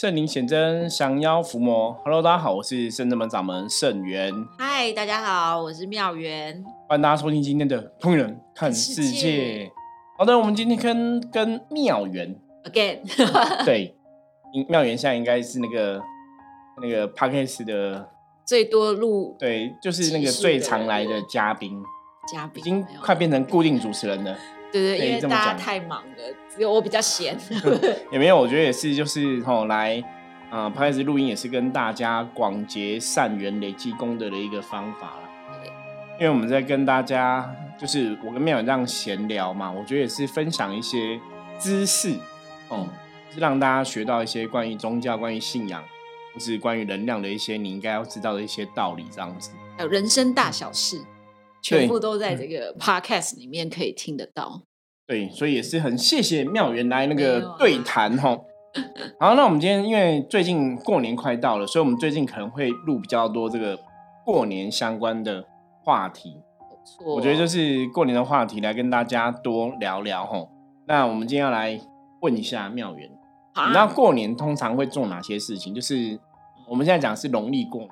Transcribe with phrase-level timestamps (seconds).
[0.00, 1.92] 圣灵显真，降妖伏魔。
[2.02, 4.32] Hello，大家好，我是圣真门掌门圣元。
[4.56, 6.64] 嗨，大家好，我是妙元。
[6.88, 9.66] 欢迎大家收听今天的《通人看世界》。
[10.16, 12.34] 好的，我们今天跟跟妙元
[12.64, 13.00] again，
[13.66, 13.94] 对，
[14.70, 16.00] 妙元现在应该是那个
[16.80, 18.08] 那个 Podcast 的
[18.46, 21.78] 最多录，对，就是那个最常来的嘉宾，
[22.32, 24.34] 嘉宾已经快变成固定主持人了。
[24.72, 27.36] 对对，因为大家太忙了，只有我比较闲。
[28.12, 30.02] 也没有，我觉得也是，就是吼来
[30.50, 35.30] 啊，拍子录音也是跟大家广结善缘、累积功德的一个方法了。
[36.18, 41.18] 因为我们在跟大家，就是我跟妙远这样闲聊嘛，我觉得也是分享一些
[41.58, 42.14] 知识，
[42.68, 42.86] 哦，
[43.32, 45.82] 是让大家学到一些关于宗教、关于信仰，
[46.34, 49.50] 或是关于能量的一些你应该要知道的一些道理，这样子。
[49.78, 51.00] 还有人生大小事。
[51.62, 54.62] 全部都在这个 podcast 里面可以听得到。
[55.06, 58.38] 对，所以也是很谢谢妙元来那个对谈哈。
[59.18, 63.78] 好，那我们今天因为最近过年快到了，所以我们最近可能会录比较多这个
[64.24, 65.44] 过年相关的
[65.84, 66.36] 话题。
[67.04, 70.48] 我觉得就是过年的话题来跟大家多聊聊吼。
[70.86, 71.80] 那我们今天要来
[72.20, 73.10] 问一下妙元，
[73.56, 75.74] 你知道过年通常会做哪些事情？
[75.74, 76.18] 就是
[76.68, 77.90] 我们现在讲是农历过年。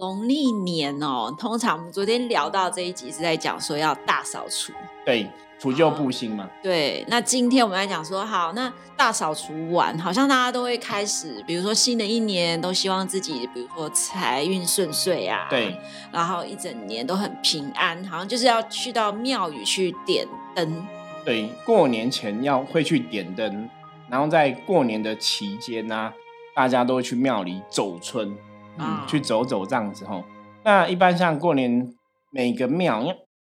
[0.00, 4.72] 农历年哦，通常我们昨天聊到这一集是在讲说要大扫除，
[5.04, 6.48] 对，除旧布新嘛。
[6.62, 15.78] 对，那今天我们来讲说，好，那大扫除完，好像大家都会开始，比如说新的一年都希望自己，比如说财运顺遂啊，对，
[16.10, 20.82] 然后一整年都很平安，好像就是要去到庙宇去点灯。
[21.26, 23.68] 对，过年前要会去点灯，
[24.08, 26.10] 然后在过年的期间呢，
[26.54, 28.34] 大家都会去庙里走春。
[28.80, 30.24] 嗯，去走走这样子吼。
[30.64, 31.92] 那一般像过年，
[32.32, 33.04] 每个庙，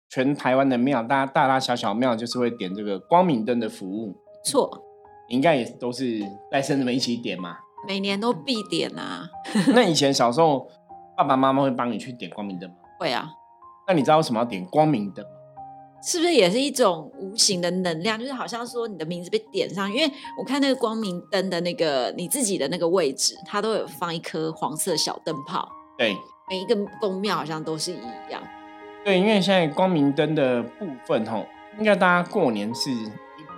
[0.09, 4.17] 全台湾的庙，大家大大小小庙就是会点这个光明灯的服务。
[4.45, 4.83] 错，
[5.29, 7.57] 应该也都是带孙子们一起点嘛。
[7.87, 9.29] 每年都必点啊。
[9.75, 10.69] 那以前小时候，
[11.17, 12.77] 爸爸妈妈会帮你去点光明灯吗？
[12.99, 13.29] 会啊。
[13.89, 15.25] 那你知道为什么要点光明灯？
[16.07, 18.17] 是不是也是一种无形的能量？
[18.17, 20.09] 就是好像说你的名字被点上，因为
[20.39, 25.69] 我看那个光明灯的那个你自己的那个位置，它都有放一颗黄色小灯泡。
[25.99, 26.17] 对，
[26.49, 28.41] 每一个宫庙好像都是一样。
[29.05, 31.45] 对，因为现在光明灯的部分，吼，
[31.77, 32.89] 应该大家过年是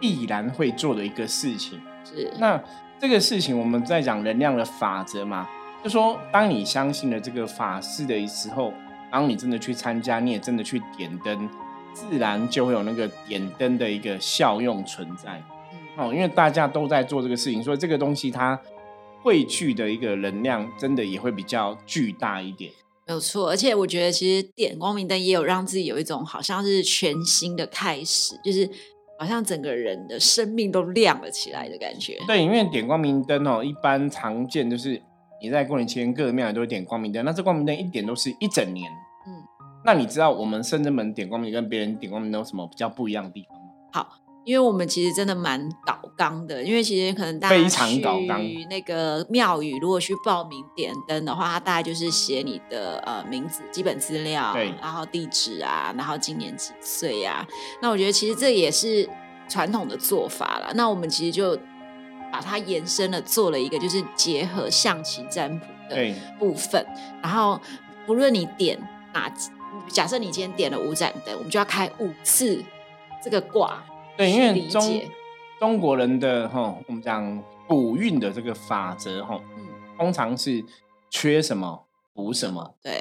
[0.00, 1.78] 必然会做的一个事情。
[2.02, 2.32] 是。
[2.38, 2.58] 那
[2.98, 5.46] 这个事情我们在讲能量的法则嘛，
[5.84, 8.72] 就说当你相信了这个法事的时候，
[9.12, 11.46] 当你真的去参加，你也真的去点灯。
[11.98, 15.42] 自然就会有那个点灯的一个效用存在，
[15.96, 18.58] 哦，因为大家都在做这个事情，所以这个东西它
[19.20, 22.70] 汇聚的一个能量，真的也会比较巨大一点。
[23.04, 28.70] 没有错，而且我觉得其实点光明灯也有让自己有一种好像是全新的开始，就是
[29.18, 32.16] 好像整个人的生命都亮了起来的感觉。
[32.28, 35.02] 对，因为点光明灯哦，一般常见就是
[35.42, 38.88] 你在过年期间各个庙都会点光明灯，那这光明灯一点都是一整年。
[39.88, 43.68] 那你知道我们圣真门点光明跟别人点光明有什么比较不一样的地方吗？
[43.90, 57.48] 好，因为我们其实真的蛮搞纲的，因为其实可能大家去那个庙宇，如果去报名点灯的话，它大概就是写你的呃名字、基本资料，对，然后地址啊，然后今年几岁呀。
[57.80, 59.08] 那我觉得其实这也是
[59.48, 60.70] 传统的做法了。
[60.74, 61.56] 那我们其实就
[62.30, 66.86] 把它延伸了，做了一个就是结合象棋占卜的部分。
[67.22, 67.58] 然后
[68.06, 68.78] 不论你点
[69.14, 69.32] 哪。
[69.88, 72.62] 假设你今天点了五盏灯，我们就要开五次
[73.22, 73.84] 这个卦。
[74.16, 75.00] 对，因为中
[75.58, 79.66] 中国人的哈，我们讲补运的这个法则哈，嗯，
[79.96, 80.64] 通常是
[81.10, 81.84] 缺什么
[82.14, 82.74] 补什么。
[82.82, 83.00] 对，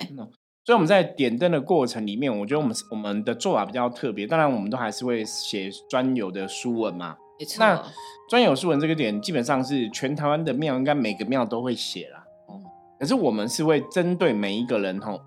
[0.64, 4.28] 所以我们在点灯的过程里面，我觉得我们我们的做法比较特别。
[4.28, 7.16] 当然，我们都还是会写专有的书文嘛。
[7.40, 7.59] 没错。
[7.59, 7.84] 那
[8.30, 12.24] 专有书文这个点，基本上是全台湾的庙应该每个庙都会写啦。
[12.50, 12.64] 嗯。
[13.00, 15.18] 可是我们是会针对每一个人哈。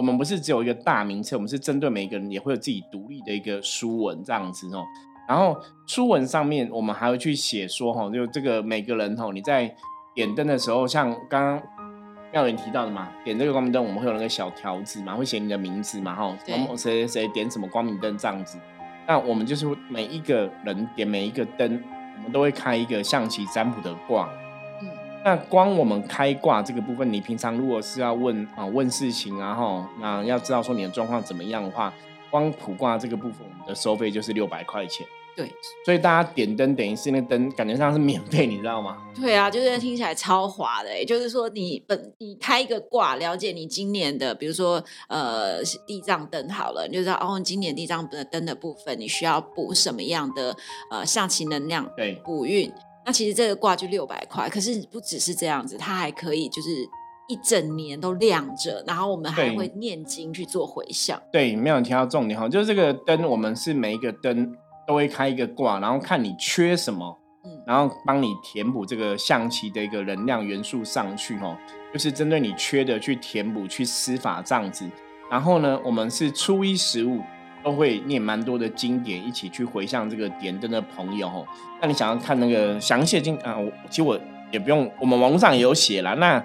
[0.00, 4.82] 我们不是只有一个大名册，我们是针对每一个人也会有自己独立的一个书文这样子哦。
[5.28, 5.54] 然后
[5.86, 9.70] 书文上面，我们还会去写说哈，就这个每个人哈，你在
[10.14, 11.62] 点灯的时候，像刚刚
[12.32, 18.58] 妙人提到的嘛，点这个光明灯，我们会有那个小条子嘛，会写你的名字嘛，哈，谁谁谁点什么光明灯这样子。
[19.06, 21.78] 那我们就是每一个人点每一个灯，
[22.16, 24.30] 我们都会开一个象棋占卜的卦。
[25.24, 31.92] 那光我们开挂这个部分，你平常如果是要问啊问事情啊哈，那要知道说你的状况怎么样的话，
[32.30, 35.06] 光普卦这个部分，我们的收费就是六百块钱。
[35.36, 35.48] 对，
[35.84, 38.96] 所以大家点灯等于是那灯感觉上是免费，你知道吗？
[39.14, 50.56] 对啊，就是听起来超划的，就是说你本你开一个卦，了解你今年的，比如说呃地藏灯好了，你就知道哦，今年地藏的灯的部分你需要补什么样的
[50.90, 52.70] 呃象棋能量，对，补运。
[53.04, 56.68] 那其实这个挂就六百块，可是不只是这样子，它还可以就是
[57.28, 61.20] 一整年都亮着，然后我们还对会念经去做回向。
[61.32, 64.52] 对，没有提到重点哈，就是这个灯，我们是每一个灯
[64.86, 71.56] 都会开一个卦，然后看你缺什么，嗯，然后帮你填补这个象棋的一个能量元素上去哦，
[71.92, 74.84] 就是针对你缺的去填补、去施法这样子。
[75.30, 77.20] 然后呢，我们是初一十五
[77.62, 81.44] 都会念蛮多的经典，一起去回向这个点灯的朋友哈。
[81.80, 84.18] 那你想要看那个详细的经啊，我其实我
[84.50, 86.14] 也不用，我们网络上也有写啦。
[86.14, 86.42] 那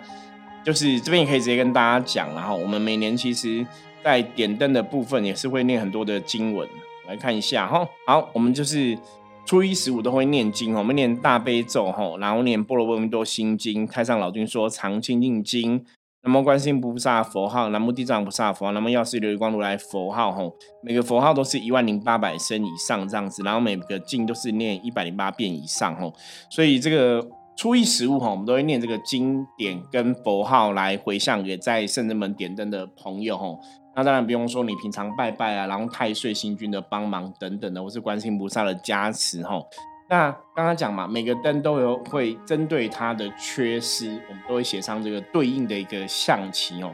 [0.64, 3.66] 就是这边也可以直接跟大家讲，然后我们每年其实
[4.04, 6.68] 在点灯的部分也是会念很多的经文，
[7.08, 7.88] 来看一下哈。
[8.08, 8.98] 好，我们就是
[9.46, 15.86] 初一十五都会念经，我们念大悲咒哈，然后念般若波罗蜜多心经、太上老君说常清净经。
[16.26, 20.52] 南无观世音菩萨佛号，南无地藏菩萨佛号，南无药师琉璃光如来佛号，吼，
[20.82, 26.12] 每个佛号都是一万零八百声以上这样子，然后每个经都是念一百零八遍以上，吼，
[26.50, 27.24] 所以这个
[27.56, 33.60] 初一十五，吼，我们都会念这个经典跟佛号来回向给在圣人门点灯的朋友，吼。
[33.96, 39.68] 那当然不用说，你平常拜拜啊，然后太岁星君的帮忙等等的，或是观世音菩萨的加持，吼。
[40.08, 46.94] 那刚刚讲嘛，每个灯都有会针对它的缺失，我们都会写上这个对应的一个象棋哦。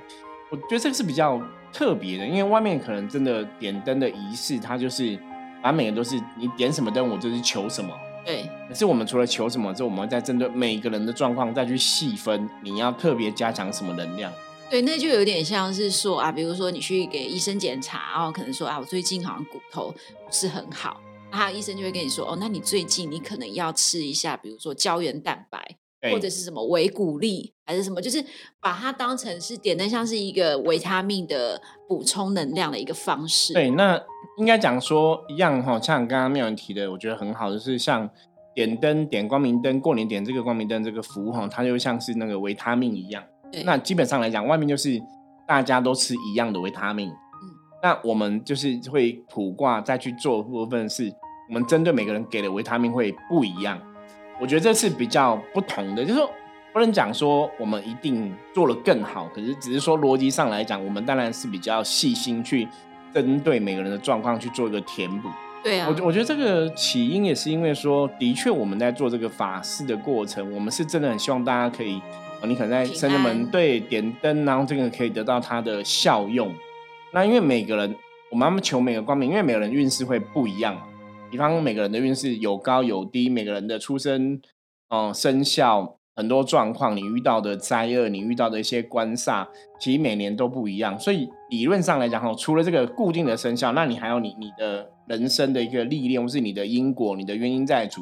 [0.50, 1.42] 我觉得这个是比较
[1.74, 5.18] 特别的，因为外面可能真的点灯的仪式，它就是
[5.62, 7.94] 反正每个都是你点什么灯，我就是求什么。
[8.24, 14.32] 对，可是我们除了求什么之后，我们会再针对每个人的状况再去细分，你要特别加强什么能量。
[14.70, 21.02] 对，那就有点像是说啊，比如说你去给医生检查，然后可能说啊，我最近好像骨头不是很好。
[21.32, 25.78] 他医生就会跟你说，哦，那你最近你可能要吃一下，比如说胶原蛋白，
[26.12, 28.24] 或者是什么维骨力，还是什么，就是
[28.60, 33.54] 把它当成是点灯，像是一个维他命的补充能量的一个方式。
[33.54, 34.02] 对，那
[34.38, 38.10] 应该讲说一样哈，像刚刚妙人提的，我觉得很好，就是像
[38.54, 43.24] 点灯、点光明灯，过年点这个光明灯这个服务哈，它就像是那个维他命一样。
[43.66, 45.02] 那基本上来讲，外面就是
[45.48, 47.12] 大家都吃一样的维他命。
[47.84, 51.12] 那我们就是会卜卦再去做部分，是
[51.48, 53.80] 我们针对每个人给的维他命会不一样。
[54.40, 56.30] 我觉得这是比较不同的，就是说
[56.74, 62.68] 不能讲说我们一定做了更好，可是只是说逻辑上来讲，我们当然是比较细心去
[63.14, 65.30] 针对每个人的状况去做一个填补。
[65.64, 72.02] 对啊，我我觉得这个起因也是因为说，的确我们在做这个法事的过程，我们是真的很希望大家可以，
[72.44, 76.52] 你可能在生日门对点灯，然后这个可以得到它的效用。
[77.14, 77.96] 那因为每个人，
[78.32, 80.82] 我们要求每个光明，因为每个人运势会不一样。
[81.30, 84.40] 比方每个人的运势有高有低，每个人的出生，
[84.90, 89.48] 嗯，生肖很多状况，你遇到的灾厄，你遇到的一些官煞，
[89.80, 90.98] 其实每年都不一样。
[91.00, 98.02] 所以理论上来讲，哈，除了这个固定的生肖，那你还有你你的人生的一个历练，或是你的因果、你的原因在主，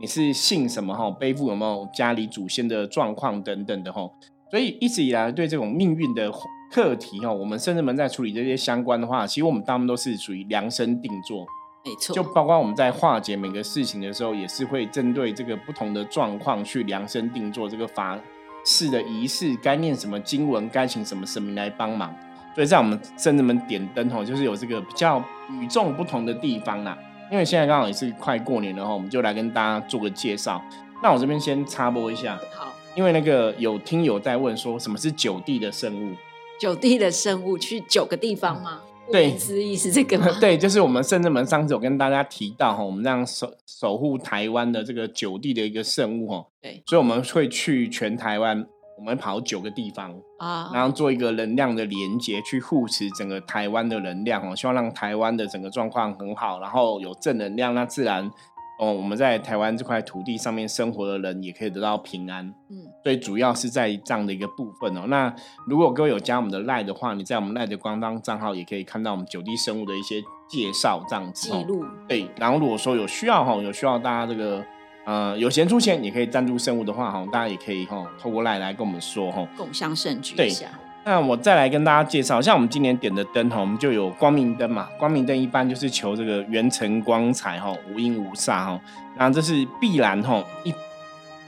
[0.00, 1.10] 你是信什么哈？
[1.10, 4.08] 背负有没有家里祖先的状况等等的哈？
[4.50, 6.32] 所以一直以来对这种命运的
[6.70, 11.46] 课题哈，我们甚至们在处理这些相关的话，其实我们大部分都是属于量身定做。
[11.84, 18.18] 没错，就包括我们在化解每个事情的时候，也是会针对这个不同的状况去量身定做这个法
[18.64, 22.14] 事的仪式，该念什么经文，该请什么神明来帮忙。
[22.54, 25.22] 所以在我们圣人们点灯吼，就是有这个比较
[25.60, 26.98] 与众不同的地方啦。
[27.30, 30.62] 因为现在刚好也是快过年了吼，我们就来跟大家做个介绍。
[31.02, 36.14] 那我这边先插播一下，好，因为那个有听友在问说，什么是九地的圣物？
[36.58, 38.80] 九地的生物去九个地方吗？
[39.10, 40.26] 对，之意是这个吗？
[40.38, 46.46] 对，就是我们圣人门上次有跟大家提到哈，我们让守守护台湾的这个九地的一个圣物哈。
[46.60, 48.66] 对，所以我们会去全台湾，
[48.98, 58.30] 我们跑九个地方啊，然后做一个能量的连接，去护持整个台湾的能量哦，希望让台湾的整个状况很好，然后有正能量，那自然
[58.78, 62.46] 哦，我们在台湾这块土地上面生活的人也可以得到平安。
[62.70, 65.02] 嗯，所以主要是在这样的一个部分哦。
[65.08, 65.34] 那
[65.66, 71.84] 如果各位有加我们的赖的话，你在我们赖的官方账号也可以看到我们九地生物的一些介绍，这样子记录。
[72.06, 74.64] 对，然后如果说有需要哈，有需要大家这个
[75.04, 80.68] 呃有钱出钱也可以赞助生物的话哈，大家也可以哈透过赖来跟我们说哈，共享盛举一下。
[81.04, 84.88] 那我再来跟大家介绍，像我们今年点的灯哈，我们就有光明灯嘛。
[84.98, 88.80] 光明灯一般就是求这个元辰光彩哈，无阴无煞哈。
[89.16, 90.74] 那这是必然哈，一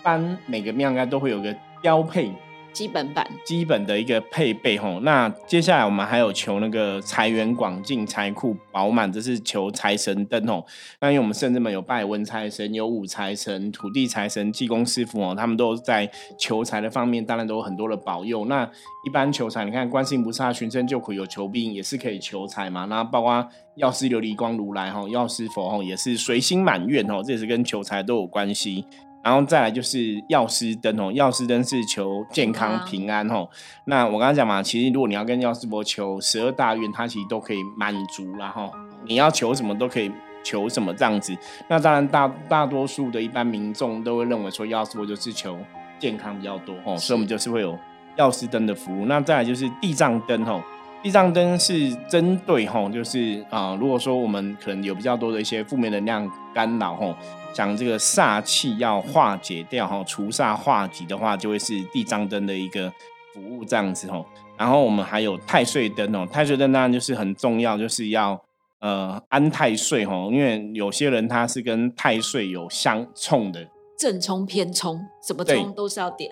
[0.02, 2.32] 般每个庙应该都会有个标配。
[2.72, 10.64] 基本版基本的一个配备吼，那接下来我们还有求那个财源广进、财库饱满，这是求财神灯吼。
[11.00, 18.44] 那因为我们甚至们有拜文财神、有武财神、土地财神、济公师傅哦，他们都在求财的方面，当然都有很多的保佑。
[18.46, 18.64] 那
[19.06, 22.84] 一般求财，你看观世音菩萨寻声救苦有求必应，也是可以求财嘛。
[22.86, 28.84] 那包括药师琉璃光如来吼，药师佛吼也是随心满愿吼，这也是跟求财都有关系。
[29.22, 33.48] 然后再来就是药师灯哦，药师灯是求健康平安哦。
[33.84, 38.72] 那我刚刚讲嘛，其实如果你要跟药师佛求十二大愿，它其实都可以满足然后
[39.04, 40.10] 你要求什么都可以
[40.42, 41.36] 求什么这样子。
[41.68, 45.58] 那当然大大多数的一般民众都会认为说药师佛就是求
[45.98, 47.78] 健康比较多哦，所以我们就是会有
[48.16, 49.04] 药师灯的服务。
[49.04, 50.62] 那再来就是地藏灯哦，
[51.02, 57.14] 地藏灯是针对吼，就是啊，如果说我们可能有比较多的一些负面能量干扰吼。
[57.52, 62.88] 讲这个煞气要化解掉哈，除煞化吉的话，就会是地藏灯的一个
[63.34, 64.24] 服务这样子吼。
[64.56, 68.40] 然后我们还有太岁灯哦，太岁灯当然就是很重要，就是要
[68.78, 73.66] 呃安太岁吼，因为有些人他是跟太岁有相冲的，
[73.98, 76.30] 正冲偏冲，什么冲都是要点。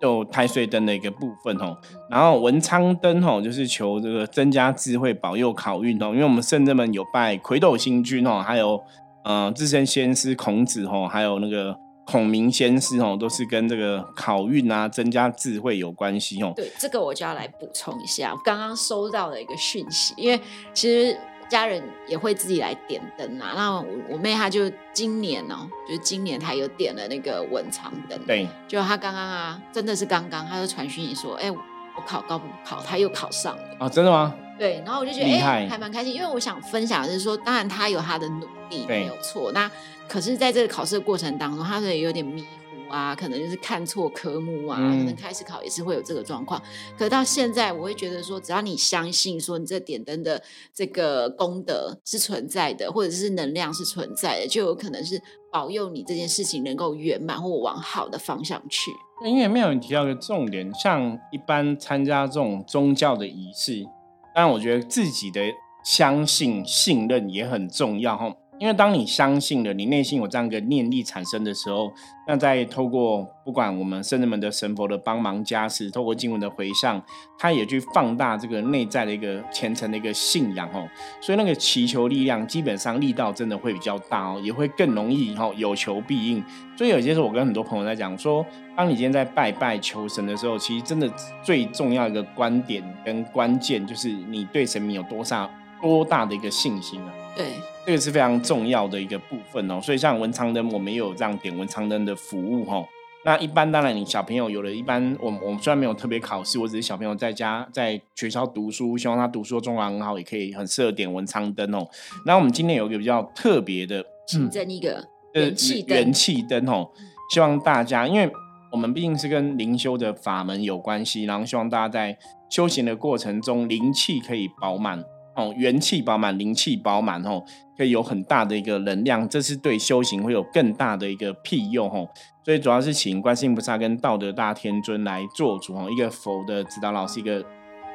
[0.00, 1.76] 就太岁灯的一个部分哦。
[2.10, 6.08] 然后文昌灯吼，就是求这个增加智慧，保佑考运哦。
[6.08, 8.80] 因为我们圣人们有拜魁斗星君哦，还有。
[9.26, 11.74] 呃，自身先师孔子吼，还有那个
[12.04, 16.52] 孔明先师吼，都是跟这个考运啊、增加智慧有关系哦。
[16.54, 20.38] 对，这个我就要来补充一下，刚刚收到的一个讯息，因为
[20.74, 23.52] 其实家人也会自己来点灯啊。
[23.54, 31.58] 那我我妹她就今年哦，就今年她有点了那个文昌灯，对，就她刚刚啊，真的是刚刚，她就传讯息说，哎，我
[32.06, 34.34] 考高不考，她又考上了啊，真的吗？
[34.58, 39.70] 对，然后我就觉得哎，还蛮开心，因为我想分享的是说，当然她有她的努力没有错，那
[40.08, 42.48] 可是在这个考试的过程当中，她也有点迷糊
[42.94, 46.62] 啊，可能就是看错科目啊，可能开始考也是会有这个状况。
[46.96, 50.40] 可到现在，我会觉得说，只要你相信说你这点灯的
[50.72, 55.20] 这个功德是存在的，或者是能量是存在的，就有可能是
[55.50, 58.92] 保佑你这件事情能够圆满或往好的方向去。
[59.26, 63.84] 因为没有人提到一个重点，像一般参加这种宗教的仪式。
[64.32, 65.40] 但我觉得自己的
[65.84, 68.32] 相信、信任也很重要哈。
[68.58, 71.92] 因为当你相信了，你内心有这样一个念力产生的时候，
[72.26, 77.02] 那在透过不管我们圣人们的神佛的帮忙加持，透过经文的回向，
[77.36, 80.88] 它也去放大这个内在的一个虔诚的一个信仰哦。
[81.20, 86.42] 所以那个祈求力量，基本上力道真的会比较大哦，也会更容易哈有求必应。
[86.76, 88.46] 所以有些时候我跟很多朋友在讲说，
[88.76, 91.10] 当你今天在拜拜求神的时候，其实真的
[91.42, 95.50] 最重要一个观点跟关键，就是你对神明有多少
[95.84, 97.12] 多大的一个信心啊。
[97.36, 97.46] 对，
[97.84, 99.78] 这个是非常重要的一个部分哦。
[99.82, 102.84] 所以像文昌灯，我们也有这样点文昌灯的服务哈。
[103.26, 111.86] 那一般当然，你小朋友有了一般，我我们虽然没有特别考试，我只是小朋友在家在学校读书，希望他读书状况很好，也可以很适合点文昌灯哦。
[112.26, 116.90] 那我们今天有一个比较特别的，请增一个元气灯，元气灯哦。
[117.32, 118.30] 希望大家，因为
[118.70, 122.16] 我们毕竟是跟灵修的法门有关系，然后希望大家在
[122.50, 125.02] 修行的过程中灵气可以饱满。
[125.36, 127.42] 哦，元气饱满，灵气饱满，哦，
[127.76, 132.08] 可以有很大的一个能量，这是对修行会有更大的一个庇佑，哦。
[132.44, 137.44] 所以主要是请观世音菩萨跟道德大天尊来做主，哦，一个佛的指导老师，一个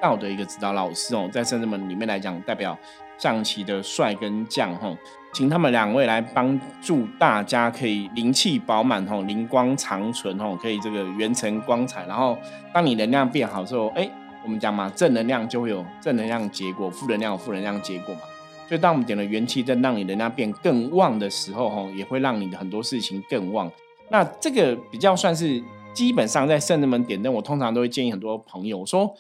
[0.02, 2.78] 道的一个指导老师，哦，在圣人们里面来讲，代表
[3.18, 4.98] 象棋的帅跟将，哦，
[5.34, 12.38] 请他们两位来帮助大家，可以灵气饱满，哦，灵光长存，哦，可以这个元成光彩，然后
[12.74, 14.10] 当你能量变好之后，哎。
[14.44, 18.22] 我们讲嘛，正能量就会有正能量结果，负能量有负能量结果嘛。
[18.68, 23.72] 所以当我们点了元气灯，让你能量变更旺的时候，哈，也会让你的很多事情更旺。
[24.10, 25.62] 那这个比较算是
[25.94, 29.16] 基本上在圣人们点灯，我通常都会建议很多朋友说，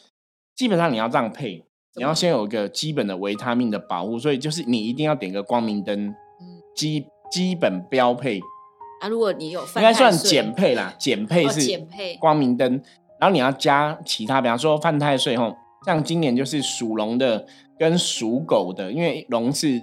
[0.55, 8.39] 基本上你要这样配，你要先有一个基本的维他命的保护，所以就是你一定要点个光明灯，嗯，基基本标配。
[9.01, 12.81] 啊，如果你有应该算减配啦，减配是减配光明灯。
[13.19, 17.45] 然后你要加其他，比方说犯太岁吼，像今年就是属龙的
[17.77, 19.81] 跟属狗的，因为龙是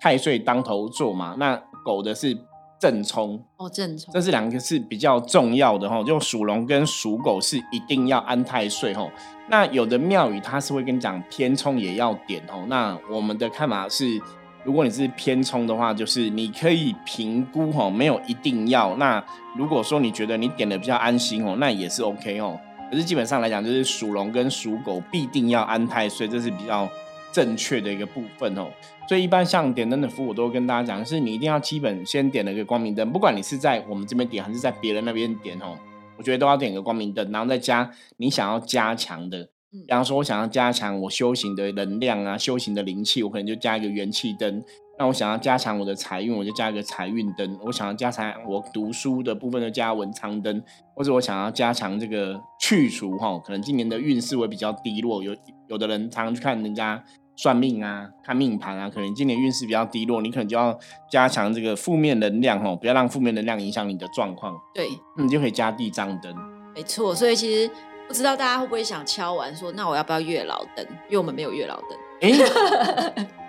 [0.00, 2.36] 太岁当头坐嘛，那狗的是
[2.80, 9.10] 正冲哦，正冲，这是两个是比较重要的吼，就属龙跟属狗是一定要安太岁吼。
[9.50, 14.20] 那有的庙宇它是会跟你讲偏冲也要点吼，那我们的看法是，
[14.62, 18.94] 如果你是偏冲的话，就是你可以评估吼，没有一定要。
[18.96, 19.22] 那
[19.56, 22.58] 如果说你觉得你点的比较安心哦，那也是 OK 哦。
[22.90, 26.88] 可是基本上来讲，就是属龙跟属狗必定要安太岁，这是比较
[27.32, 28.68] 正确的一个部分哦。
[29.08, 35.78] 所以一般像点灯的服务，我都跟大家讲，是你一定要基本先点了一个光明灯，不管你是在我们这边点还是在别人那边点哦，
[36.16, 44.62] 我觉得都要点个光明灯，然后再加你想要加强的，比方说我想要加强我修行的能量啊，修行的灵气，我可能就加一个元气灯。
[44.98, 50.60] 那我想要加强我的财运，我就加一个财运灯；我想要加强我读书的部分，就加文昌灯；
[50.94, 55.22] 或者我想要加强这个去除哈，可能今年的运势会比较低落。
[55.22, 55.34] 有
[55.68, 57.00] 有的人常常去看人家
[57.36, 60.76] 算命啊、看命盘啊，可能今年运势比较低落，你可能就要
[61.08, 64.58] 加强这个负面能量哈，不要让负面能量影响你的状况。
[64.74, 66.34] 对，你就可以加地藏灯。
[66.74, 67.70] 没错，所以其实
[68.08, 70.84] 不知道大家会不会想敲完说，那我要不要月老灯？
[71.06, 71.98] 因为我们没有月老灯。
[72.20, 73.26] 哎，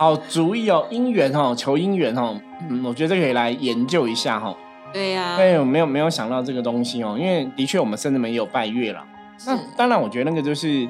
[0.00, 2.40] 好主意哦，姻缘哦，求姻缘哦，
[2.70, 4.56] 嗯，我觉得可以来研究一下哈。
[4.94, 9.02] 对呀，对，我没有没有想到这个东西哦，因为的确我们甚至没有拜月老。
[9.46, 10.88] 那当然，我觉得那个就是一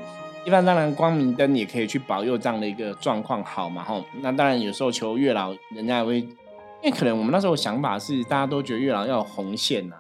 [0.49, 4.05] 般，当然光明灯也可以去保佑这样的一个状况好嘛，吼。
[4.23, 9.97] 那当然有时候求月老，人家也会，因为可能我们那时候想法是大家都觉得月老要有红线呐，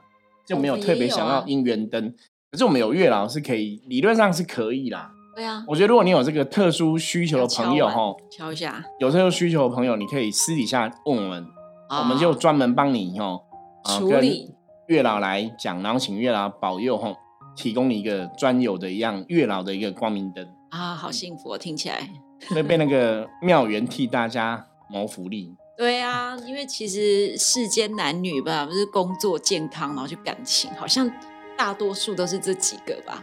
[0.46, 2.14] 就没有特别想要姻缘灯。
[2.52, 5.10] 可是我们有月老是可以，理论上是可以啦。
[5.40, 11.46] 对啊，我觉得如果你有这个特殊需求的朋友，哈，敲一下，有特殊需求的朋友，你可以私底下问我们，
[11.88, 13.40] 我们就专门帮你，哦，
[13.84, 14.54] 处理
[14.88, 17.16] 月老来讲，然后请月老保佑，吼。
[17.56, 21.58] 提供你一个专有的一样月老的一个光明灯啊，好幸福哦！
[21.58, 22.08] 听起来
[22.54, 25.54] 会被那个庙员替大家谋福利。
[25.76, 31.10] 对啊，因为其实世间男女吧，不是工作、健康，然后就感情，好像
[31.58, 33.22] 大多数都是这几个吧。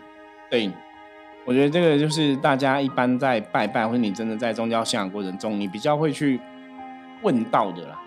[0.51, 0.69] 对，
[1.47, 6.39] 我觉得这个就是大家一般在拜拜，或者你真的在宗教信仰过程中，你比较会去
[7.23, 7.99] 问到的啦。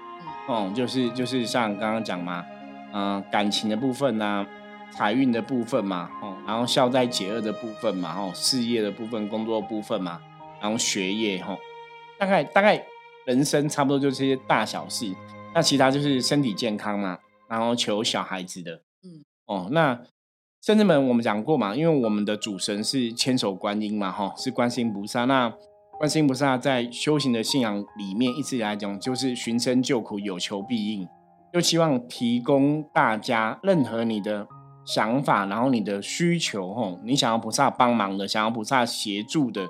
[0.47, 2.45] 哦，就是就是像刚刚讲嘛，
[2.93, 4.47] 嗯，感情的部分呢。
[4.93, 10.21] 财运的部分嘛，哦，然后孝在解厄的部分嘛，哦，事业的部分、工作部分嘛，
[10.61, 11.57] 然后学业，哈，
[12.19, 12.85] 大概大概
[13.25, 15.15] 人生差不多就这些大小事。
[15.55, 17.17] 那其他就是身体健康嘛，
[17.49, 19.97] 然后求小孩子的，嗯，哦，那
[20.61, 25.25] 圣至门我们讲过嘛，因为我们的主神是千手观音嘛，哈，是观世音菩萨。
[25.25, 25.51] 那
[25.99, 31.09] 观世音菩萨在修行的信仰里面，一直以来讲就是寻声救苦，有求必应，
[31.53, 34.47] 就希望提供大家任何你的。
[34.87, 39.65] 想法，然后你的需求，吼，你想要菩萨帮忙的，想要菩萨协助的，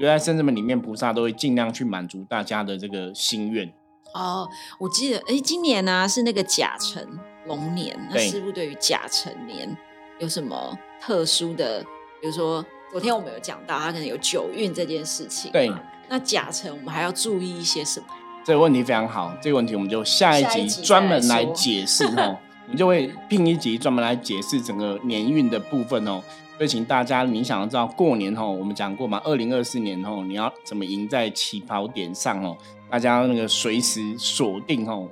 [0.00, 3.70] 就在圣至门里面，菩萨都会尽量去满足大家的这个心愿。
[4.14, 7.06] 哦，我记得，哎，今年呢是那个甲辰
[7.46, 9.76] 龙年，那师傅对于甲辰年
[10.22, 11.82] 有什么特殊的？
[12.20, 15.50] 比如说，昨天我们有讲到，他可能有九运这件事情。
[15.50, 15.68] 对，
[16.08, 18.06] 那甲辰我们还要注意一些什么？
[18.44, 22.38] 这个问题非常好，这个问题我们就下一集专门来解释哦。
[22.66, 26.22] 我们就会拼一集专门来解释整个年运的部分哦，
[26.56, 32.56] 所以请大家你想要知道过年哦，我们讲过嘛，二零二四年哦，你要怎么赢在起跑点上哦，
[32.88, 35.08] 大家那个随时锁定哦，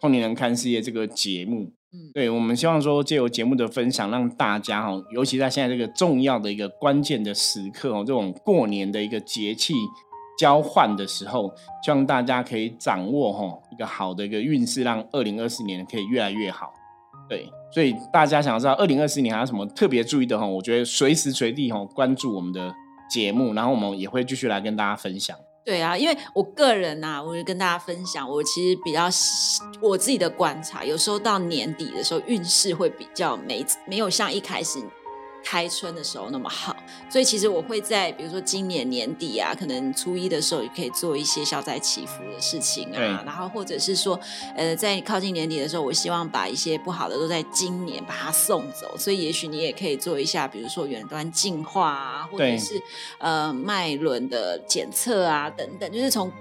[0.00, 1.70] 后年人看事业这个节目，
[2.12, 9.74] 对我们希望说借由节目的分享，让大家哦，尤其在现在这个重要的一个关键的时刻哦，这种过年的一个节气
[10.38, 11.52] 交换的时候，
[11.84, 16.72] 希望大家可以掌握哈一个好的一个运势，让二零二四年可以越来越好。
[17.28, 20.46] 对，所以大家想要知道二零二四年还有什么特别注意的哈？
[20.46, 22.72] 我觉得随时随地哈关注我们的
[23.08, 25.36] 节目，然后我们也会继续来跟大家分享。
[25.64, 29.08] 对啊，因为我个人呐，我就跟大家分享，我其实比较
[29.80, 34.78] 我自己的观察，有时候到年底的时候运势会比较没没有像一开始。
[35.44, 36.74] 开春的时候那么好，
[37.10, 44.18] 所以其实我会在比如说今年年底啊，可能初一的时候也可以做一些消灾祈福的事情啊，然后或者是说，
[44.56, 52.80] 呃，在靠近年底的时候，我希望把一些不好的都在今年把它送走，所以也许你也可以做一下，比如说远端净化啊，或者是
[53.18, 56.32] 呃脉轮的检测啊等等，就是从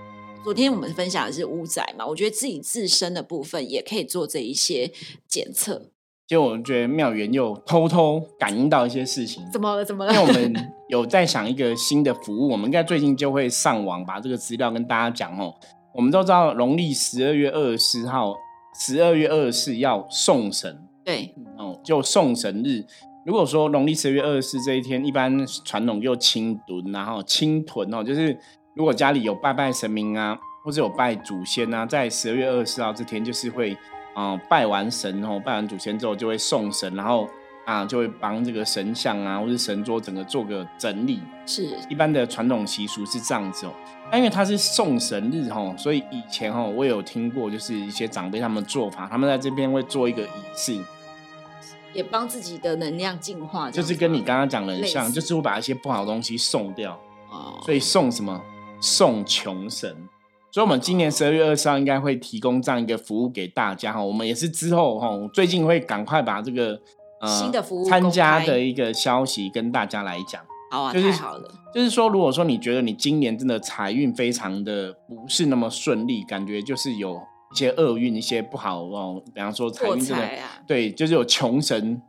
[0.43, 4.91] 昨天我们分享的是五仔嘛，我觉得自己自身的部分也可以做这一些
[5.27, 5.89] 检测。
[6.33, 9.85] 就我觉得妙缘又偷偷感应到一些事情，怎么了？
[9.85, 10.11] 怎么了？
[10.11, 15.53] 因为我们有在想一个新的服务，我们应该最近就会上网把这个资料跟大家讲哦。
[15.93, 18.33] 我们都知道农历十二月二十四号，
[18.79, 22.83] 十二月二十四要送神，对，哦，就送神日。
[23.27, 28.35] 如果说农历十二月二十四这一天，一般传统又清屯，然后清囤哦，就是
[28.75, 33.77] 如果家里有拜拜神明啊，或者有拜祖先啊，在十二月二十四号这天，就是会。
[34.13, 37.27] 啊，拜完神哦，拜完祖先之后就会送神，然后
[37.65, 41.19] 啊就会帮这个神像啊或是神桌整个做个整理。
[41.45, 43.73] 是，一般的传统习俗是这样子哦。
[44.11, 50.79] 那因为它是送神日哦，所以以前哦我有听过，就是一些长辈他们做法，他们在这边会做一个仪式，
[51.93, 53.71] 也帮自己的能量净化。
[53.71, 56.99] 就是跟你刚刚讲的很像，就是会把一些不好的东西送掉。
[57.29, 57.59] 哦。
[57.65, 58.39] 所以送什么？
[58.79, 60.07] 送穷神。
[60.53, 64.03] 所以，我们今年十二月二十号应该会提供这样一个服务给大家哈。
[64.03, 66.79] 我们也是之后哈，最近会赶快把这个
[67.21, 70.39] 呃新的服务参加的一个消息跟大家来讲。
[70.69, 71.49] 好啊，太好了。
[71.73, 77.19] 就是说，如果说你觉得你今年真的财运非常的不是那么顺利，感觉就是有
[77.51, 80.29] 一些厄运、一些不好哦，比方说财运真的
[80.67, 81.99] 对，就是有穷神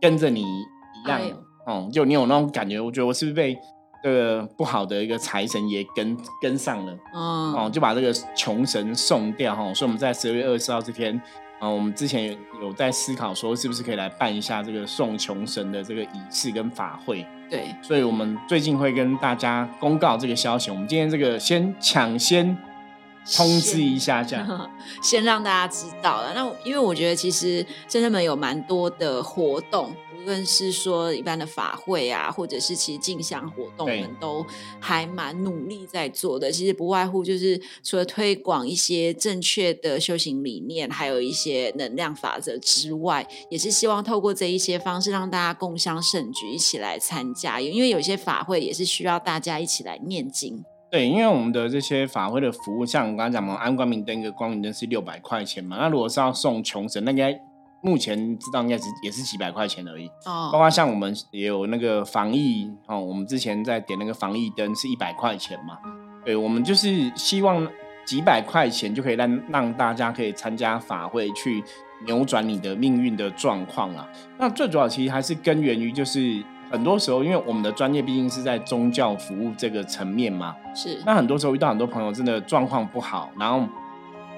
[0.00, 1.20] 跟着你一样
[1.66, 2.80] 哦，就你有那种感觉。
[2.80, 3.58] 我觉得我是不是被
[4.02, 9.62] 这个不好的一个财神也跟跟上了，嗯，哦，就把这个穷神送掉哈。
[9.74, 11.20] 所以我们在十二月二十号这天，
[11.58, 17.26] 啊，我们之前有有在思考说，是不是可以来办一下这个送穷神的这个仪式跟法会。
[17.50, 20.70] 对，所以我们最近会跟大家公告这个消息。
[20.70, 22.56] 我们今天这个先抢先
[23.36, 24.70] 通知一下，这样
[25.02, 26.32] 先让大家知道了。
[26.34, 29.94] 那因为我觉得其实真正们有蛮多的活动。
[30.12, 34.44] 无论是说一般的法会啊，或者是其实进香活动，我们都
[34.78, 36.52] 还蛮努力在做的。
[36.52, 47.58] 其实不外乎就是除了推广一些正确的修行理念，还有一些能量法则之外，也是希望透过这一些方式，让大家共襄盛举，一起来参加。
[47.58, 50.62] 因为有些法会也是需要大家一起来念经。
[50.90, 57.40] 对，因为我们的这些法会的服务，像我刚刚讲嘛，安光明灯一个光明灯是六百块钱嘛，那如果是要送穷神，那应该。
[57.82, 65.78] 目前知道应该是也是几百块钱而已，哦，包括像我们也有那个防疫哦，我们之前在点那个防疫灯是一百块钱嘛，
[66.22, 67.66] 对，我们就是希望
[68.04, 71.64] 几百块钱就可以让让大家可以参加法会去
[72.04, 74.06] 扭转你的命运的状况啊。
[74.36, 83.66] 那最主要其实还是根源于就是很多时候，因为我们的专业毕竟是在宗教服务这个层面嘛，是，那很多时候遇到很多朋友真的状况不好，然后。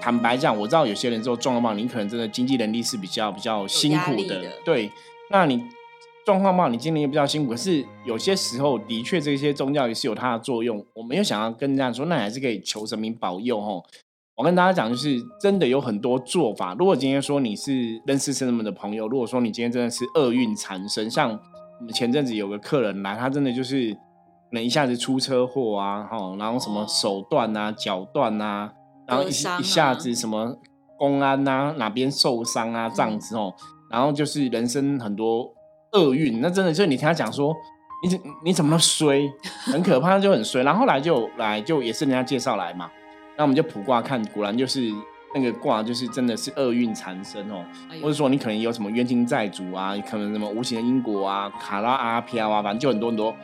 [0.05, 4.43] 坦白讲，我知道有些人做状况不好，你可能真的经济能力是比较比较辛苦的。
[4.65, 4.91] 对，
[5.31, 5.63] 那你
[6.27, 7.53] 状况不好，你经历也比较辛苦。
[7.53, 10.85] 可是有些时候，的确这些宗教也是有它的作用。
[10.95, 13.85] 我们又想要跟人家说，那还是可以求神明保佑吼。
[14.35, 16.75] 我跟大家讲，就是真的有很多做法。
[16.77, 21.39] 如果今天说你是认识神人们的朋友，如果说你今天真的是厄运缠身，像
[21.89, 23.99] 前阵子有个客人来，他真的就是可
[24.53, 28.73] 能一下子出车祸啊，哈，然后什么手断啊、脚断啊。
[29.05, 30.57] 然后一一下子什么
[30.97, 33.53] 公安呐哪边受伤啊这样子哦，
[33.91, 35.53] 然后就是人生很多
[35.91, 37.53] 厄运，那真的就是你听他讲说，
[38.05, 39.29] 你怎你怎么衰，
[39.67, 40.63] 很可怕，就很衰。
[40.63, 42.89] 然后后来就来就也是人家介绍来嘛，
[43.37, 44.89] 那我们就卜卦看，果然就是
[45.35, 47.65] 那个卦就是真的是厄运缠身哦，
[48.03, 53.35] 或者说你可能有什么冤亲债主啊，可能什么无形的因果啊，卡拉阿飘啊，反正就很多很多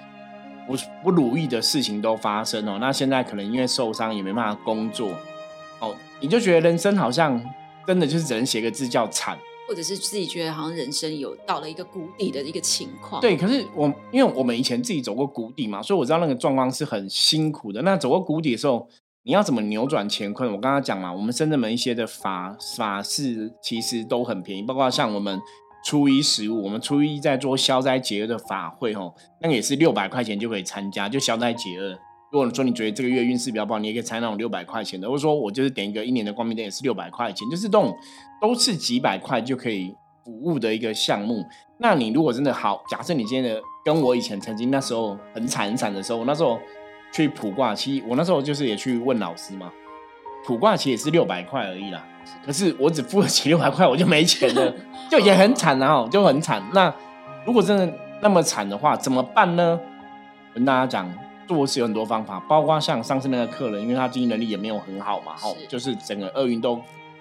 [0.66, 2.78] 不不如意的事情都发生哦。
[2.80, 5.12] 那现在可能因为受伤也没办法工作。
[5.80, 7.42] 哦，你就觉得人生好像
[7.86, 13.20] 真的就是只能写个字叫惨，或者是自己觉得好像人生有到了一个谷底的一个情况。
[13.22, 17.80] 对，可是我因为我们以前自己走过谷底嘛，所以我知道那个状况是很辛苦的。
[17.82, 18.88] 那走过谷底的时候，
[19.28, 20.50] 你要怎么扭转乾坤？
[20.50, 25.38] 我刚刚讲嘛，我们深圳门一些的法法事其实都很便宜，包括像我们
[25.84, 31.90] 初一十五，我们初一在做消灾解厄的法会，吼，那个也是六百块钱就可以参加，就消灾解厄。
[32.32, 37.94] 如果你说你觉得这个月运势比较不好，你也可以参那种六百块钱的，或者说我就是点一个一年的光明灯也是六百块钱，就是这种
[38.40, 41.44] 都是几百块就可以服务的一个项目。
[41.80, 46.58] 那你如果真的好，假设你今天的跟我以前曾经那时候很惨很惨的时候，那时候
[47.12, 49.72] 去卜卦，其实我那时候就是也去问老师嘛，
[50.46, 52.04] 卜卦其实也是六百块而已啦。
[52.44, 54.74] 可是我只付得起 六百块，我就没钱了，
[55.10, 56.62] 就也很惨啊，就很惨。
[56.72, 56.92] 那
[57.44, 59.78] 如果真的那么惨的话，怎么办呢？
[60.54, 61.10] 跟大家讲。
[61.48, 66.78] 做事有很多方法，包括像上次那个客人，因为他经济能力也没有很好嘛，吼，就是整个厄运都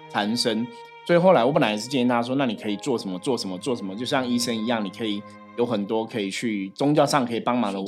[0.10, 0.68] 缠身。
[1.06, 5.24] 所以后来我本来也是建议他说，那你可以做什么，做什么，做什么，就像医生一样，你可以
[5.58, 7.80] 有很多可以去宗教上可以帮忙的，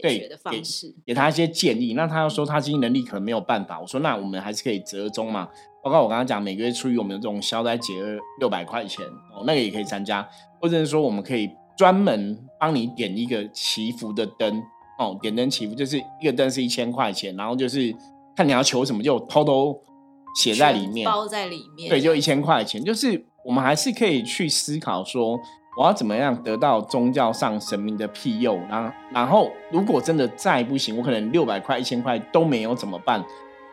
[0.00, 0.62] 对，给
[1.06, 1.94] 给他一些建议。
[1.94, 5.48] 那他又说他经济能力可能没有办法，我说那我们还是可以折中嘛。
[5.82, 10.26] 包括我刚刚讲，每个月出于我们的这种消灾解厄六百块钱哦，那个也可以参加，
[10.60, 14.62] 或者是说我们可以专门帮你点一个祈福的灯。
[14.98, 17.94] 哦，点灯祈福就是一个灯是一千块钱，然后就是
[18.34, 19.78] 看你要求什么，就偷偷
[20.34, 21.90] 写在里面，包在里面。
[21.90, 22.82] 对，就一千块钱。
[22.82, 25.38] 就是我们还是可以去思考说，
[25.76, 28.58] 我要怎么样得到宗教上神明的庇佑。
[28.68, 33.22] 然后，然后如果真的再不行，我可能六百块、一千块都没有怎么办？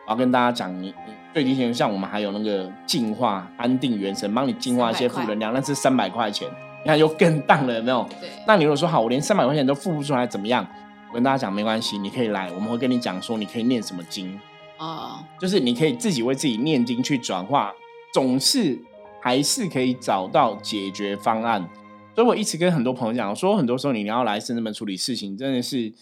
[0.06, 6.46] 我要跟大家讲，你你最低限像我们还有那个净化、安定元神，帮你净化一些负能量，那是三百块钱，
[6.82, 8.06] 你看又更淡了，有没有？
[8.20, 8.28] 对。
[8.46, 10.66] 那你如果说好，我连三百块钱都付不出来，怎么样？
[11.08, 14.38] 我跟大家讲没关系，你可以来，我们会跟你讲说你可以念什么经
[14.76, 17.72] 哦，就是你可以自己为自己念经去转化，
[18.12, 18.78] 总是
[19.22, 21.66] 还是可以找到解决方案。
[22.14, 25.92] 所以我一直跟很多朋友讲说，很多时候你要来深圳门处理事情，真的是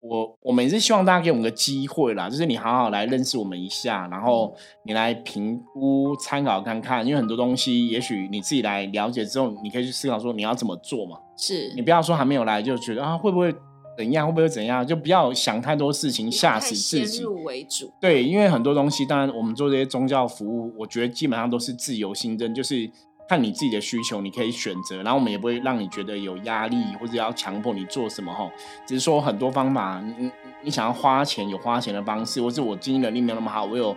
[0.00, 4.54] 我我们也是希望大家给我们个机会啦，就是你好好来认识我们一下，然后
[4.84, 11.18] 你来评估参考看看，因为很多东西也许你自己来了解之后，你可以去思考说你要怎么做嘛。
[11.36, 13.54] 是你不要说还没有来就觉得啊会不会。
[13.94, 14.84] 怎样会不会怎样？
[14.84, 17.22] 就不要想太多事情，吓死自己。
[17.22, 17.92] 入为主。
[18.00, 22.90] 对，因为很多东西，当然我们做这些宗教服务，我觉得基本上都是自由新增，就是
[23.28, 25.02] 看你自己的需求，你可以选择。
[25.02, 28.50] 然后我们也不会让你觉得有压力，或者要强迫你做什么哈。
[28.86, 30.30] 只是说很多方法，你
[30.62, 33.96] 你想要花钱有花钱的方式，或是我经济能力没有那么好，我有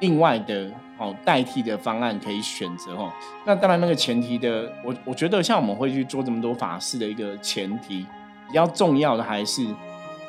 [0.00, 3.12] 另外的哦代替的方案可以选择哦。
[3.44, 8.04] 那当然，那个前提的，我我觉得像我们会去做这么多法事的一个前提，
[8.48, 9.64] 比较重要的还是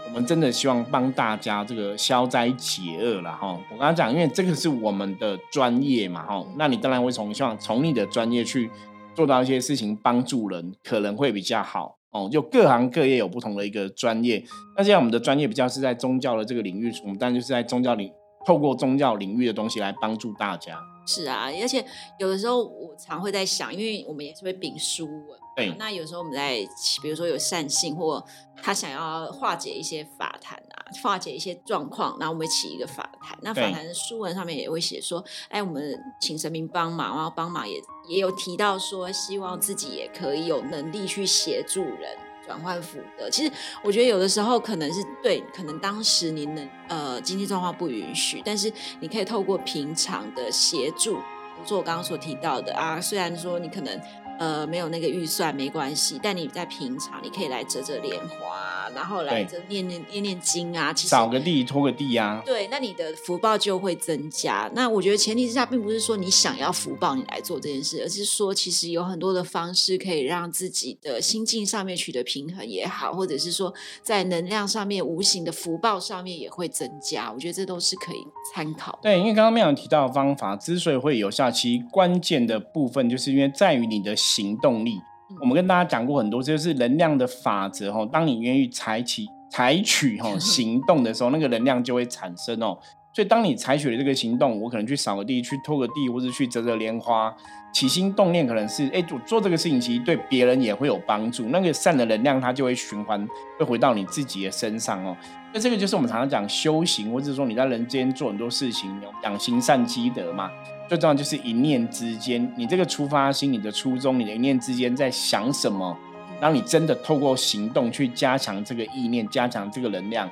[0.08, 3.54] 我们真的希望帮大家这个消灾解厄了哈。
[3.70, 8.70] 我刚刚讲，因为这个是我们的专业嘛哈，那你当然会从希望从你的专业去
[9.14, 11.98] 做到一些事情，帮助人可能会比较好。
[12.12, 14.42] 哦，就各行各业有不同的一个专业，
[14.78, 18.10] 那现在我们的专业比较是在宗教的这个领域，我们当然就是在宗教领，
[18.46, 20.80] 透过宗教领域的东西来帮助大家。
[21.06, 21.86] 是啊，而且
[22.18, 25.40] 有的时候我常会在想，因为我们也是会秉书文。
[25.56, 26.58] 对，那有时候我们在，
[27.02, 28.22] 比如说有善信或
[28.62, 33.38] 他想要化解一些法坛啊，化解一些状况，然后我们起一个法坛。
[33.42, 43.30] 那法坛的书文上面也会写说，哎，我们请神明帮忙，然后帮忙也也有提到说，希望自己也可以有能力去协助人转换福德。
[43.30, 51.20] 其实我觉得有的时候可能是对，可能当时您的呃经济状况不允许，但是你可以透过平常的协助，
[51.66, 54.00] 做我刚刚所提到的啊，虽然说你可能。
[54.38, 64.70] 呃，没有那个预算没关系，但你在平常你可以来折折莲花，然后来这念念念念经啊，其实扫个地拖个地啊，对，那你的福报就会增加。
[64.76, 77.32] 那我觉得前提之下，并不是说你想要福报你来做这件事，而是说其实有很多的方式可以让自己的心境上面取得平衡也好，或者是说在能量上面无形的福报上面也会增加。
[77.32, 78.18] 我觉得这都是可以
[78.54, 79.00] 参考。
[79.02, 84.14] 对，因为刚刚妙有提到的方法之所以会有效，其关键的部分就是因为在于你的。
[84.26, 85.00] 行动力，
[85.40, 88.04] 我们跟大家讲过很多，就是能量的法则哈。
[88.12, 92.78] 当你愿意采取采取哈 行动的时候，那个能量就会产生哦。
[93.16, 97.34] 所以当你采取了这个行动，我可能去扫个地，去拖个地，或者去折折莲花，
[97.72, 101.46] 起心动念可能是哎，我做这个事情，其实对别人也会有帮助。
[101.46, 103.26] 那个善的能量它就会循环，
[103.58, 105.16] 会回到你自己的身上哦。
[105.54, 110.52] 那这个就是我们常常讲修行，或者说你在人间做很多事情，养行善积德嘛。
[110.90, 115.98] 最重要就是一念之间，你这个出发心、你的初衷、你的一念之间在想什么，
[116.42, 120.30] 让你真的透过行动去加强这个意念、加强这个能量，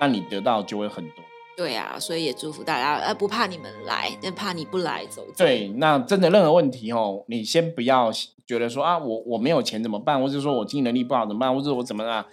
[0.00, 1.22] 那你得到就会很多。
[1.56, 5.24] 对啊，所以也祝福大家，呃，不怕你们来，但怕你不来走。
[5.36, 8.10] 对，那真的任何问题哦，你先不要
[8.46, 12.26] 觉得说啊，我我没有钱怎么办，或者说我经济能力不好怎么办，或者我怎么啦？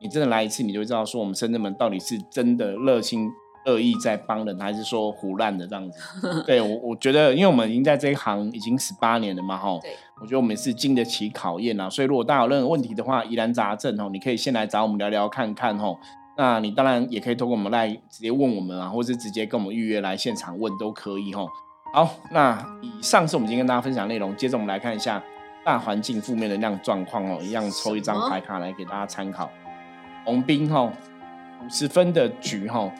[0.00, 3.28] 你真的来一次，你就知道说我们深圳门到底是真的热心。
[3.66, 5.98] 恶意在帮人，还是说胡乱的这样子？
[6.46, 9.76] 对我，我觉得，因为我们已经在这一行已经十八年了嘛，哈。
[9.82, 9.90] 对。
[10.20, 15.98] 我觉得我们是经得起考验啊，所以如果大家有任何问题的话，疑难杂症哦，你可以先来找我们聊聊看看哦。
[16.36, 21.48] 那你当然也可以通过我们来直接问我们啊，或者直接跟我们预约来现场问都可以哦。
[21.92, 25.22] 好，那以上是我们今天跟大家分享内容，接着我们来看一下
[25.64, 29.50] 大环境负面能量状况哦，一样抽一张牌卡来给大家参考。
[30.24, 32.90] 红兵哈，五十分的局哈。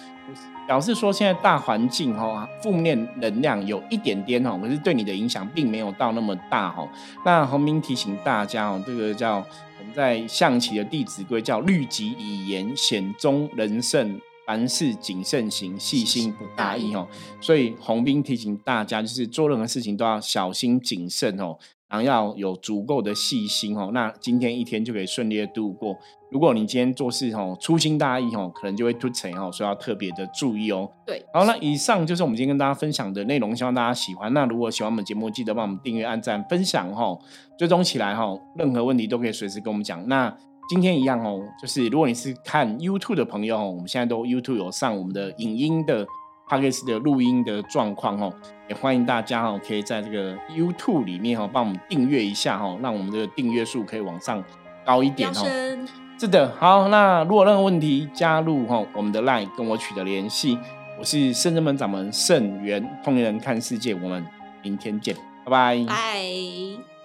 [0.67, 6.85] 表示说，现在大环境哈，负面能量有一点点哈，可是对你的影响并没有到那么大哈。
[7.25, 9.45] 那洪明提醒大家哦，这个叫
[9.79, 17.07] 我们在象棋的《弟子规》叫“律己以严，险中人胜，凡事谨慎行，细心不大意”哦。
[17.41, 21.59] 所以洪斌提醒大家，就是做任何事情都要小心谨慎哦。
[21.89, 25.97] 然后要有足够的细心哦，那今天一天就可以顺利的度过。
[26.33, 30.91] 如果你今天做事哦粗心大意哦，可能就会突成哦，所以要特别的注意哦。
[31.07, 34.33] 对，好，那以上就是我们今天跟大家分享的内容，希望大家喜欢。
[34.35, 37.17] 那如果喜欢我们节目，记得帮我们订阅、按赞、分享哦，
[37.57, 38.37] 追踪起来哈。
[38.57, 40.07] 任何问题都可以随时跟我们讲。
[40.09, 40.37] 那
[40.69, 46.05] 今天一样哦，就是如果你是看 YouTube 的朋友哦，我们现在都 YouTube 有上我们的影音的。
[46.49, 48.33] P o d c 的录音的状况哦，
[48.69, 54.43] 也欢迎大家哦，可以在这个 YouTube 里面哦，帮我们订阅一下哦，让我们的订阅数可以往上
[54.85, 55.79] 高一点哦。
[56.19, 60.59] 是的，好，那如果任何问题，加入哈我们的 LINE 跟我取得联系。
[60.99, 64.25] 我是圣人门掌门圣元，通灵人看世界，我们
[64.63, 65.85] 明天见，拜拜。
[65.87, 66.96] 拜。